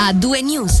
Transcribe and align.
a 0.00 0.14
due 0.14 0.40
news. 0.42 0.80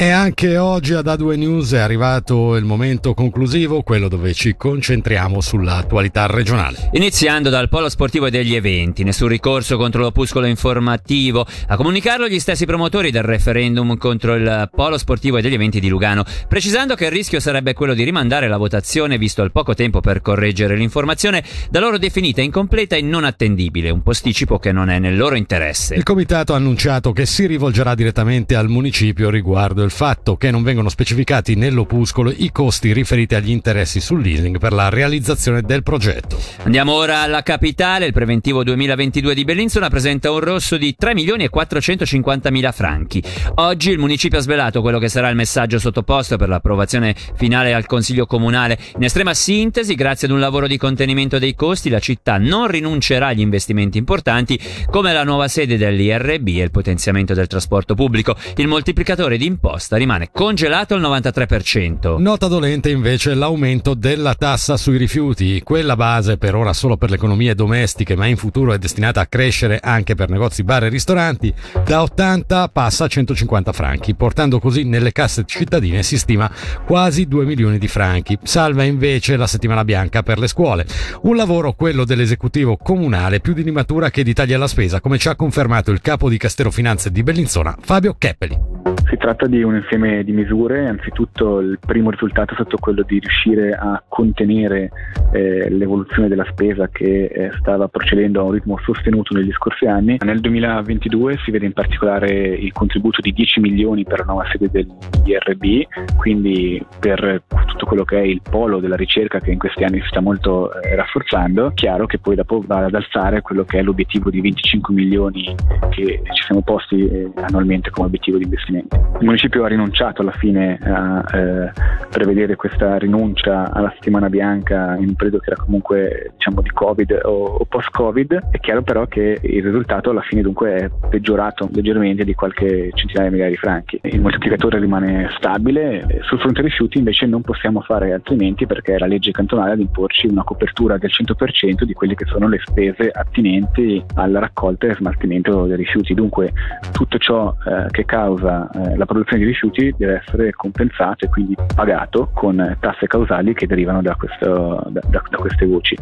E 0.00 0.10
anche 0.10 0.56
oggi 0.58 0.92
ad 0.92 1.08
A2 1.08 1.36
News 1.36 1.72
è 1.72 1.80
arrivato 1.80 2.54
il 2.54 2.64
momento 2.64 3.14
conclusivo, 3.14 3.82
quello 3.82 4.06
dove 4.06 4.32
ci 4.32 4.54
concentriamo 4.56 5.40
sull'attualità 5.40 6.26
regionale. 6.26 6.90
Iniziando 6.92 7.50
dal 7.50 7.68
polo 7.68 7.88
sportivo 7.88 8.26
e 8.26 8.30
degli 8.30 8.54
eventi, 8.54 9.02
nessun 9.02 9.26
ricorso 9.26 9.76
contro 9.76 10.02
l'opuscolo 10.02 10.46
informativo. 10.46 11.44
A 11.66 11.74
comunicarlo 11.74 12.28
gli 12.28 12.38
stessi 12.38 12.64
promotori 12.64 13.10
del 13.10 13.24
referendum 13.24 13.96
contro 13.96 14.36
il 14.36 14.70
polo 14.72 14.98
sportivo 14.98 15.38
e 15.38 15.42
degli 15.42 15.54
eventi 15.54 15.80
di 15.80 15.88
Lugano, 15.88 16.22
precisando 16.46 16.94
che 16.94 17.06
il 17.06 17.10
rischio 17.10 17.40
sarebbe 17.40 17.72
quello 17.72 17.94
di 17.94 18.04
rimandare 18.04 18.46
la 18.46 18.56
votazione 18.56 19.18
visto 19.18 19.42
il 19.42 19.50
poco 19.50 19.74
tempo 19.74 19.98
per 19.98 20.20
correggere 20.20 20.76
l'informazione 20.76 21.42
da 21.70 21.80
loro 21.80 21.98
definita 21.98 22.40
incompleta 22.40 22.94
e 22.94 23.02
non 23.02 23.24
attendibile, 23.24 23.90
un 23.90 24.04
posticipo 24.04 24.60
che 24.60 24.70
non 24.70 24.90
è 24.90 25.00
nel 25.00 25.16
loro 25.16 25.34
interesse. 25.34 25.96
Il 25.96 26.04
comitato 26.04 26.52
ha 26.52 26.56
annunciato 26.56 27.10
che 27.10 27.26
si 27.26 27.46
rivolgerà 27.46 27.96
direttamente 27.96 28.54
al 28.54 28.68
municipio 28.68 29.28
riguardo 29.28 29.86
il 29.87 29.87
il 29.88 29.94
fatto 29.94 30.36
che 30.36 30.50
non 30.50 30.62
vengono 30.62 30.90
specificati 30.90 31.54
nell'opuscolo 31.54 32.30
i 32.30 32.52
costi 32.52 32.92
riferiti 32.92 33.34
agli 33.34 33.48
interessi 33.48 34.00
sul 34.00 34.20
leasing 34.20 34.58
per 34.58 34.74
la 34.74 34.90
realizzazione 34.90 35.62
del 35.62 35.82
progetto. 35.82 36.38
Andiamo 36.64 36.92
ora 36.92 37.22
alla 37.22 37.42
capitale, 37.42 38.04
il 38.04 38.12
preventivo 38.12 38.62
2022 38.62 39.34
di 39.34 39.44
Bellinzona 39.44 39.88
presenta 39.88 40.30
un 40.30 40.40
rosso 40.40 40.76
di 40.76 40.94
3 40.94 41.14
milioni 41.14 41.44
e 41.44 41.48
450 41.48 42.50
mila 42.50 42.70
franchi. 42.70 43.22
Oggi 43.54 43.90
il 43.90 43.98
municipio 43.98 44.38
ha 44.38 44.42
svelato 44.42 44.82
quello 44.82 44.98
che 44.98 45.08
sarà 45.08 45.30
il 45.30 45.36
messaggio 45.36 45.78
sottoposto 45.78 46.36
per 46.36 46.50
l'approvazione 46.50 47.16
finale 47.34 47.72
al 47.72 47.86
Consiglio 47.86 48.26
Comunale. 48.26 48.78
In 48.96 49.04
estrema 49.04 49.32
sintesi, 49.32 49.94
grazie 49.94 50.26
ad 50.26 50.34
un 50.34 50.40
lavoro 50.40 50.66
di 50.66 50.76
contenimento 50.76 51.38
dei 51.38 51.54
costi, 51.54 51.88
la 51.88 51.98
città 51.98 52.36
non 52.36 52.68
rinuncerà 52.68 53.28
agli 53.28 53.40
investimenti 53.40 53.96
importanti 53.96 54.60
come 54.90 55.14
la 55.14 55.24
nuova 55.24 55.48
sede 55.48 55.78
dell'IRB 55.78 56.48
e 56.48 56.62
il 56.62 56.70
potenziamento 56.70 57.32
del 57.32 57.46
trasporto 57.46 57.94
pubblico. 57.94 58.36
Il 58.56 58.68
moltiplicatore 58.68 59.38
di 59.38 59.46
imposte 59.46 59.76
imposta 59.78 59.96
rimane 59.96 60.30
congelato 60.32 60.94
al 60.94 61.00
93%. 61.00 62.18
Nota 62.18 62.48
dolente 62.48 62.90
invece 62.90 63.34
l'aumento 63.34 63.94
della 63.94 64.34
tassa 64.34 64.76
sui 64.76 64.96
rifiuti, 64.96 65.62
quella 65.62 65.94
base 65.94 66.36
per 66.36 66.56
ora 66.56 66.72
solo 66.72 66.96
per 66.96 67.10
le 67.10 67.16
economie 67.16 67.54
domestiche 67.54 68.16
ma 68.16 68.26
in 68.26 68.36
futuro 68.36 68.72
è 68.72 68.78
destinata 68.78 69.20
a 69.20 69.26
crescere 69.26 69.78
anche 69.80 70.16
per 70.16 70.28
negozi, 70.30 70.64
bar 70.64 70.84
e 70.84 70.88
ristoranti, 70.88 71.54
da 71.84 72.02
80 72.02 72.68
passa 72.68 73.04
a 73.04 73.08
150 73.08 73.72
franchi, 73.72 74.14
portando 74.14 74.58
così 74.58 74.82
nelle 74.82 75.12
casse 75.12 75.44
cittadine 75.46 76.02
si 76.02 76.18
stima 76.18 76.50
quasi 76.84 77.26
2 77.26 77.44
milioni 77.44 77.78
di 77.78 77.88
franchi. 77.88 78.36
Salva 78.42 78.82
invece 78.82 79.36
la 79.36 79.46
settimana 79.46 79.84
bianca 79.84 80.22
per 80.22 80.38
le 80.38 80.48
scuole, 80.48 80.86
un 81.22 81.36
lavoro 81.36 81.72
quello 81.72 82.04
dell'esecutivo 82.04 82.76
comunale 82.76 83.40
più 83.40 83.52
di 83.52 83.62
limatura 83.62 84.10
che 84.10 84.24
di 84.24 84.34
tagli 84.34 84.52
alla 84.52 84.66
spesa, 84.66 85.00
come 85.00 85.18
ci 85.18 85.28
ha 85.28 85.36
confermato 85.36 85.92
il 85.92 86.00
capo 86.00 86.28
di 86.28 86.36
Castero 86.36 86.70
Finanze 86.70 87.12
di 87.12 87.22
Bellinzona, 87.22 87.76
Fabio 87.80 88.16
Keppeli. 88.18 88.77
Si 89.08 89.16
tratta 89.16 89.46
di 89.46 89.62
un 89.62 89.74
insieme 89.74 90.22
di 90.22 90.32
misure, 90.32 90.86
anzitutto 90.86 91.60
il 91.60 91.78
primo 91.80 92.10
risultato 92.10 92.52
è 92.52 92.54
stato 92.56 92.76
quello 92.76 93.02
di 93.02 93.18
riuscire 93.18 93.72
a 93.72 94.02
contenere 94.06 94.90
eh, 95.32 95.70
l'evoluzione 95.70 96.28
della 96.28 96.44
spesa 96.50 96.88
che 96.88 97.24
eh, 97.24 97.50
stava 97.58 97.88
procedendo 97.88 98.40
a 98.40 98.44
un 98.44 98.52
ritmo 98.52 98.78
sostenuto 98.84 99.34
negli 99.34 99.50
scorsi 99.52 99.86
anni. 99.86 100.18
Nel 100.22 100.40
2022 100.40 101.38
si 101.42 101.50
vede 101.50 101.64
in 101.64 101.72
particolare 101.72 102.28
il 102.28 102.70
contributo 102.72 103.22
di 103.22 103.32
10 103.32 103.60
milioni 103.60 104.04
per 104.04 104.18
la 104.18 104.24
nuova 104.26 104.46
sede 104.50 104.68
dell'IRB, 104.70 105.86
quindi 106.16 106.84
per 107.00 107.44
tutto 107.66 107.86
quello 107.86 108.04
che 108.04 108.18
è 108.18 108.24
il 108.24 108.42
polo 108.42 108.78
della 108.78 108.96
ricerca 108.96 109.40
che 109.40 109.52
in 109.52 109.58
questi 109.58 109.84
anni 109.84 110.00
si 110.00 110.08
sta 110.08 110.20
molto 110.20 110.70
eh, 110.82 110.94
rafforzando. 110.94 111.72
Chiaro 111.74 112.04
che 112.04 112.18
poi 112.18 112.34
dopo 112.34 112.62
va 112.66 112.84
ad 112.84 112.94
alzare 112.94 113.40
quello 113.40 113.64
che 113.64 113.78
è 113.78 113.82
l'obiettivo 113.82 114.28
di 114.28 114.42
25 114.42 114.92
milioni 114.94 115.54
che 115.88 116.20
ci 116.30 116.42
siamo 116.44 116.60
posti 116.60 117.08
eh, 117.08 117.30
annualmente 117.36 117.88
come 117.88 118.08
obiettivo 118.08 118.36
di 118.36 118.44
investimento. 118.44 118.97
Il 119.20 119.24
municipio 119.24 119.64
ha 119.64 119.68
rinunciato 119.68 120.22
alla 120.22 120.32
fine 120.32 120.78
a 120.80 121.24
eh, 121.36 121.72
prevedere 122.08 122.54
questa 122.54 122.96
rinuncia 122.98 123.72
alla 123.72 123.90
settimana 123.94 124.28
bianca 124.28 124.94
in 124.96 125.08
un 125.08 125.14
periodo 125.14 125.38
che 125.38 125.50
era 125.50 125.60
comunque 125.60 126.32
diciamo 126.36 126.60
di 126.60 126.70
covid 126.70 127.20
o, 127.24 127.44
o 127.44 127.64
post-covid. 127.64 128.48
È 128.50 128.60
chiaro 128.60 128.82
però 128.82 129.06
che 129.06 129.38
il 129.42 129.62
risultato 129.62 130.10
alla 130.10 130.20
fine 130.20 130.42
dunque 130.42 130.74
è 130.76 130.90
peggiorato 131.08 131.68
leggermente 131.72 132.24
di 132.24 132.34
qualche 132.34 132.90
centinaia 132.94 133.28
di 133.28 133.34
migliaia 133.34 133.50
di 133.50 133.56
franchi. 133.56 133.98
Il 134.02 134.20
moltiplicatore 134.20 134.78
rimane 134.78 135.28
stabile, 135.36 136.20
sul 136.22 136.38
fronte 136.38 136.62
rifiuti 136.62 136.98
invece 136.98 137.26
non 137.26 137.42
possiamo 137.42 137.80
fare 137.80 138.12
altrimenti 138.12 138.66
perché 138.66 138.94
è 138.94 138.98
la 138.98 139.06
legge 139.06 139.32
cantonale 139.32 139.72
ad 139.72 139.80
imporci 139.80 140.28
una 140.28 140.44
copertura 140.44 140.96
del 140.96 141.10
100% 141.10 141.82
di 141.82 141.92
quelle 141.92 142.14
che 142.14 142.24
sono 142.26 142.48
le 142.48 142.60
spese 142.64 143.10
attinenti 143.10 144.02
alla 144.14 144.38
raccolta 144.38 144.86
e 144.86 144.94
smaltimento 144.94 145.66
dei 145.66 145.76
rifiuti. 145.76 146.14
Dunque 146.14 146.52
tutto 146.92 147.18
ciò 147.18 147.54
eh, 147.66 147.90
che 147.90 148.04
causa 148.04 148.70
eh, 148.70 148.87
la 148.96 149.06
produzione 149.06 149.42
di 149.42 149.48
rifiuti 149.48 149.94
deve 149.96 150.22
essere 150.24 150.52
compensato 150.52 151.24
e 151.24 151.28
quindi 151.28 151.54
pagato 151.74 152.30
con 152.32 152.76
tasse 152.80 153.06
causali 153.06 153.54
che 153.54 153.66
derivano 153.66 154.02
da, 154.02 154.14
questo, 154.14 154.84
da, 154.88 155.00
da, 155.06 155.22
da 155.28 155.36
queste 155.36 155.66
voci. 155.66 155.96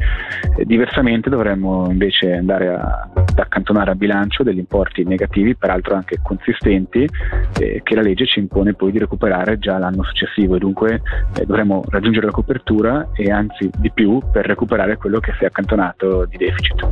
Eh, 0.56 0.64
diversamente 0.64 1.30
dovremmo 1.30 1.88
invece 1.90 2.32
andare 2.32 2.68
a, 2.68 3.08
ad 3.14 3.38
accantonare 3.38 3.90
a 3.90 3.94
bilancio 3.94 4.42
degli 4.42 4.58
importi 4.58 5.04
negativi, 5.04 5.56
peraltro 5.56 5.94
anche 5.94 6.18
consistenti, 6.22 7.08
eh, 7.58 7.80
che 7.82 7.94
la 7.94 8.02
legge 8.02 8.26
ci 8.26 8.38
impone 8.38 8.74
poi 8.74 8.92
di 8.92 8.98
recuperare 8.98 9.58
già 9.58 9.78
l'anno 9.78 10.02
successivo 10.04 10.56
e 10.56 10.58
dunque 10.58 11.02
eh, 11.36 11.44
dovremmo 11.44 11.84
raggiungere 11.88 12.26
la 12.26 12.32
copertura 12.32 13.08
e 13.14 13.30
anzi 13.30 13.70
di 13.78 13.90
più 13.90 14.20
per 14.32 14.46
recuperare 14.46 14.96
quello 14.96 15.20
che 15.20 15.32
si 15.38 15.44
è 15.44 15.46
accantonato 15.46 16.26
di 16.26 16.36
deficit. 16.36 16.86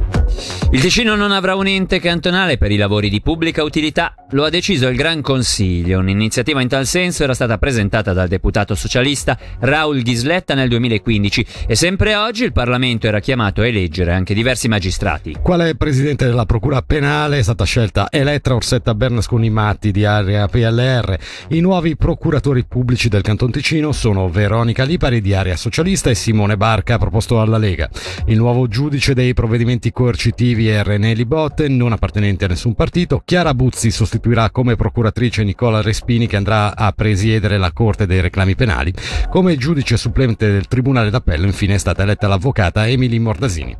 Il 0.71 0.81
Ticino 0.81 1.15
non 1.15 1.33
avrà 1.33 1.55
un 1.55 1.67
ente 1.67 2.01
cantonale 2.01 2.59
per 2.59 2.71
i 2.71 2.77
lavori 2.77 3.09
di 3.09 3.21
pubblica 3.21 3.63
utilità, 3.63 4.15
lo 4.35 4.45
ha 4.45 4.51
deciso 4.51 4.89
il 4.89 4.97
Gran 4.97 5.21
Consiglio. 5.21 6.01
Un'iniziativa 6.01 6.61
in 6.61 6.69
tal 6.69 6.87
senso 6.87 7.23
era 7.23 7.35
stata 7.35 7.57
presentata 7.57 8.13
dal 8.13 8.27
deputato 8.27 8.75
socialista 8.75 9.39
Raul 9.61 10.03
Ghisletta 10.03 10.55
nel 10.55 10.69
2015 10.69 11.47
e 11.69 11.77
sempre 11.77 12.17
oggi 12.17 12.43
il 12.43 12.53
Parlamento 12.53 13.07
era 13.07 13.21
chiamato 13.21 13.61
a 13.61 13.67
eleggere 13.67 14.13
anche 14.13 14.35
diversi 14.35 14.67
magistrati. 14.67 15.37
Quale 15.41 15.77
presidente 15.77 16.27
della 16.27 16.47
Procura 16.47 16.83
Penale 16.83 17.39
è 17.39 17.43
stata 17.43 17.65
scelta 17.65 18.09
Elettra 18.11 18.57
Orsetta 18.57 18.95
Bernasconi 18.95 19.51
Matti 19.51 19.93
di 19.93 20.05
area 20.05 20.49
PLR. 20.49 21.17
I 21.51 21.61
nuovi 21.61 21.97
procuratori 21.97 22.65
pubblici 22.65 23.09
del 23.09 23.23
Canton 23.23 23.53
Ticino 23.53 23.93
sono 23.93 24.29
Veronica 24.29 24.83
Lipari 24.83 25.21
di 25.21 25.33
area 25.33 25.57
socialista 25.57 26.11
e 26.11 26.17
Simone 26.17 26.57
Barca 26.57 26.99
proposto 26.99 27.41
alla 27.41 27.59
Lega. 27.59 27.89
Il 28.27 28.39
nuovo 28.39 28.67
giudice 28.67 29.15
dei 29.15 29.33
provvedimenti 29.33 29.93
coercitivi 29.93 30.69
è 30.69 30.83
René 30.83 31.15
Libotte, 31.15 31.69
non 31.69 31.93
appartenente 31.93 32.47
a 32.47 32.49
nessun 32.49 32.75
partito. 32.75 33.23
Chiara 33.25 33.55
Buzzi 33.55 33.93
sostituirà 34.25 34.51
come 34.51 34.75
procuratrice 34.77 35.45
Nicola 35.45 35.83
Respini 35.83 36.27
che 36.27 36.37
andrà 36.37 36.75
a 36.75 36.93
presiedere 36.93 37.59
la 37.59 37.73
Corte 37.73 38.07
dei 38.07 38.23
reclami 38.23 38.55
penali. 38.55 38.93
Come 39.29 39.57
giudice 39.57 39.99
supplente 39.99 40.51
del 40.51 40.67
Tribunale 40.67 41.11
d'Appello 41.11 41.45
infine 41.45 41.75
è 41.75 41.79
stata 41.79 42.03
eletta 42.03 42.27
l'avvocata 42.27 42.87
Emily 42.87 43.19
Mordasini. 43.19 43.77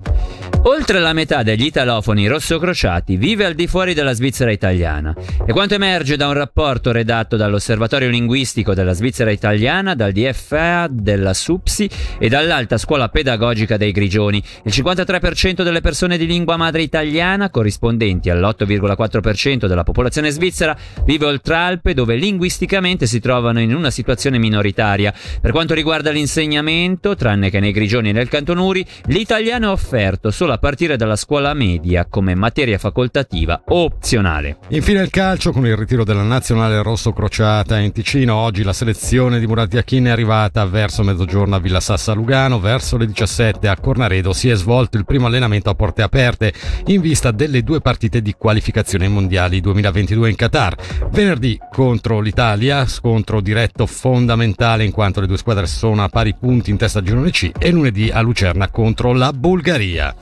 Oltre 0.67 0.99
la 0.99 1.13
metà 1.13 1.43
degli 1.43 1.67
italofoni 1.67 2.27
rossocrociati 2.27 3.19
vive 3.19 3.45
al 3.45 3.53
di 3.53 3.67
fuori 3.67 3.93
della 3.93 4.15
Svizzera 4.15 4.51
italiana. 4.51 5.15
E 5.47 5.53
quanto 5.53 5.75
emerge 5.75 6.17
da 6.17 6.27
un 6.27 6.33
rapporto 6.33 6.91
redatto 6.91 7.37
dall'Osservatorio 7.37 8.09
Linguistico 8.09 8.73
della 8.73 8.95
Svizzera 8.95 9.31
italiana, 9.31 9.95
dal 9.95 10.13
DFA, 10.13 10.89
della 10.91 11.35
SUPSI 11.35 11.91
e 12.19 12.31
dall'Alta 12.31 12.79
Scuola 12.79 13.11
Pedagogica 13.11 13.77
dei 13.77 13.93
Grigioni, 13.93 14.43
il 14.65 14.73
53% 14.75 15.63
delle 15.63 15.83
persone 15.83 16.17
di 16.17 16.25
lingua 16.25 16.57
madre 16.57 16.81
italiana, 16.81 17.51
corrispondenti 17.51 18.31
all'8,4% 18.31 19.67
della 19.67 19.85
popolazione 19.85 20.31
svizzera, 20.31 20.75
vive 21.05 21.27
oltre 21.27 21.57
Alpe 21.57 21.93
dove 21.93 22.17
linguisticamente 22.17 23.07
si 23.07 23.21
trovano 23.21 23.61
in 23.61 23.75
una 23.75 23.91
situazione 23.91 24.39
minoritaria. 24.39 25.13
Per 25.43 25.51
quanto 25.51 25.75
riguarda 25.75 26.11
l'insegnamento, 26.11 27.15
tranne 27.15 27.51
che 27.51 27.61
nei 27.61 27.73
Grigioni 27.73 28.09
e 28.09 28.13
nel 28.13 28.29
Cantonuri, 28.29 28.83
l'italiano 29.09 29.69
è 29.69 29.71
offerto 29.71 30.31
solo 30.31 30.53
a 30.55 30.59
partire 30.59 30.97
dalla 30.97 31.17
scuola 31.17 31.53
media 31.53 32.07
come 32.09 32.35
materia 32.35 32.79
facoltativa 32.79 33.63
opzionale. 33.67 34.59
Infine 34.69 35.03
il 35.03 35.11
calcio 35.11 35.51
con 35.51 35.67
il 35.67 35.77
ritiro 35.77 36.05
della 36.05 36.23
nazionale 36.23 36.81
rosso 36.83 37.13
crociata 37.13 37.79
in 37.79 37.93
Ticino. 37.93 38.35
Oggi 38.37 38.63
la 38.63 38.73
selezione 38.73 39.41
di 39.41 39.47
Murat 39.47 39.73
Yakin 39.73 40.07
è 40.07 40.11
arrivata 40.11 40.65
verso 40.65 41.03
mezzogiorno 41.03 41.57
a 41.57 41.59
Villa 41.59 41.81
Sassa 41.81 42.13
Lugano, 42.13 42.61
verso 42.61 42.97
le 42.97 43.07
17 43.07 43.67
a 43.69 43.77
Cornaredo 43.77 44.33
si 44.33 44.49
è 44.49 44.55
svolto 44.55 44.97
il 44.97 45.05
primo 45.05 45.27
allenamento 45.27 45.71
a 45.71 45.75
porte 45.75 46.03
aperte 46.03 46.53
in 46.87 47.01
vista 47.01 47.33
delle 47.33 47.63
due 47.63 47.81
partite 47.81 48.23
di 48.23 48.35
qualificazione 48.39 49.09
mondiali 49.09 49.61
2022 49.61 50.31
in 50.31 50.37
Qatar. 50.37 50.77
Venerdì 51.11 51.59
contro 51.73 52.21
l'Italia, 52.21 52.87
scontro 52.87 53.41
diretto 53.41 53.87
fondamentale 53.87 54.85
in 54.85 54.93
quanto 54.93 55.21
le 55.21 55.27
due 55.27 55.37
squadre 55.37 55.67
sono 55.67 56.05
a 56.05 56.09
pari 56.09 56.35
punti 56.35 56.71
in 56.71 56.77
testa 56.77 57.01
a 57.01 57.03
girone 57.03 57.31
C 57.31 57.51
e 57.59 57.71
lunedì 57.71 58.11
a 58.11 58.21
Lucerna 58.21 58.69
contro 58.69 59.13
la 59.13 59.33
Bulgaria. 59.33 60.15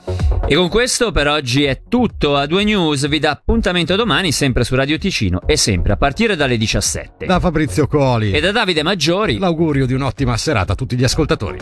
E 0.47 0.55
con 0.55 0.69
questo 0.69 1.11
per 1.11 1.27
oggi 1.27 1.63
è 1.63 1.83
tutto. 1.87 2.35
A 2.35 2.45
due 2.45 2.63
news 2.63 3.07
vi 3.07 3.19
dà 3.19 3.31
appuntamento 3.31 3.95
domani 3.95 4.31
sempre 4.31 4.63
su 4.63 4.75
Radio 4.75 4.97
Ticino 4.97 5.41
e 5.45 5.57
sempre 5.57 5.93
a 5.93 5.97
partire 5.97 6.35
dalle 6.35 6.57
17. 6.57 7.25
Da 7.25 7.39
Fabrizio 7.39 7.87
Coli 7.87 8.31
e 8.31 8.39
da 8.39 8.51
Davide 8.51 8.83
Maggiori 8.83 9.37
l'augurio 9.37 9.85
di 9.85 9.93
un'ottima 9.93 10.35
serata 10.37 10.73
a 10.73 10.75
tutti 10.75 10.95
gli 10.95 11.03
ascoltatori. 11.03 11.57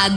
A 0.00 0.10